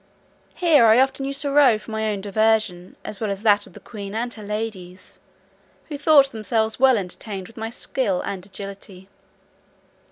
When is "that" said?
3.43-3.67